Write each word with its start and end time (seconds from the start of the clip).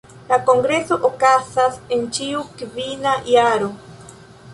La 0.29 0.37
kongreso 0.45 0.95
okazas 1.09 1.77
en 1.97 2.01
ĉiu 2.19 2.41
kvina 2.63 3.13
jaro. 3.33 3.69